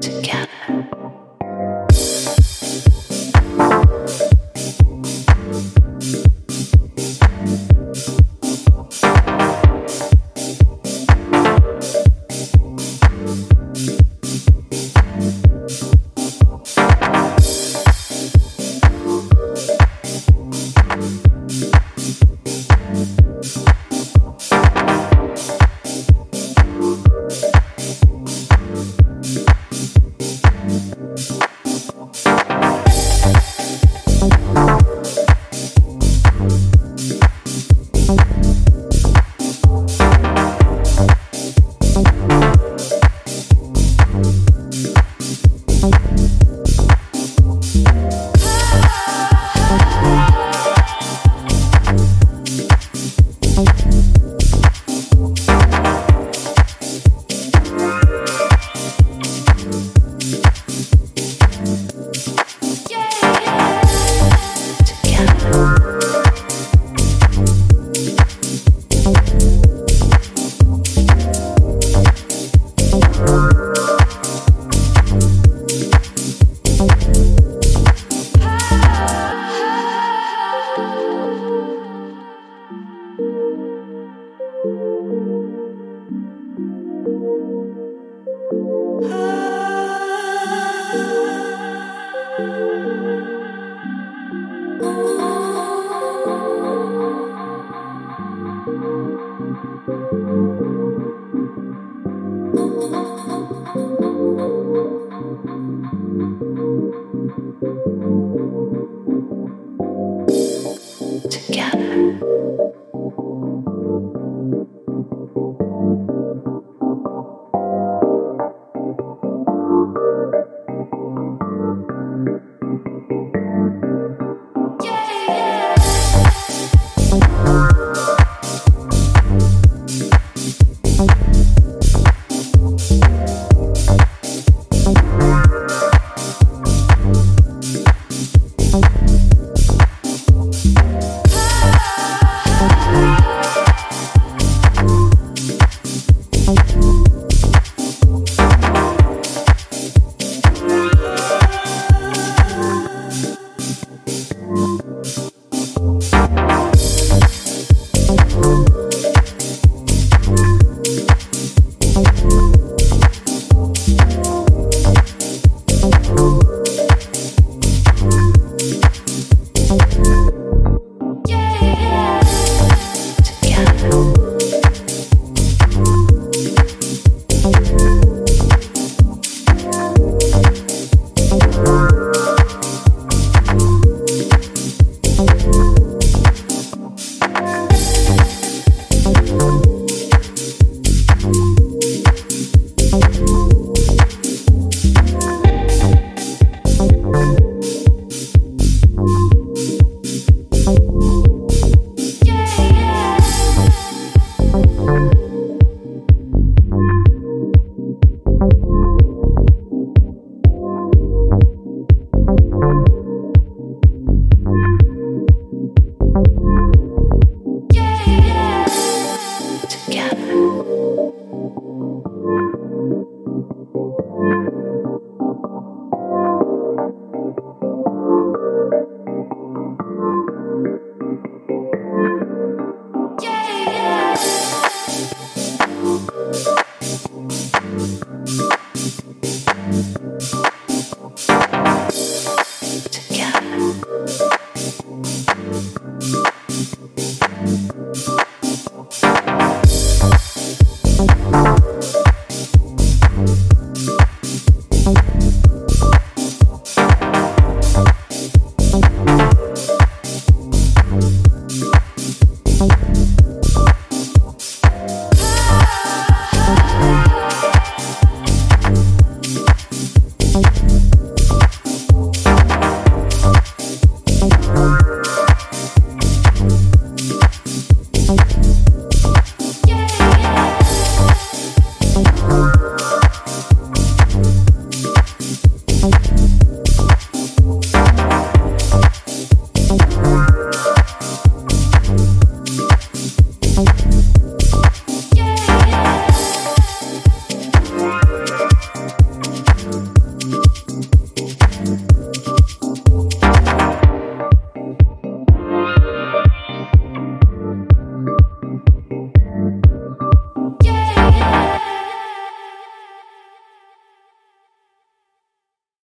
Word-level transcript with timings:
together. 0.00 0.59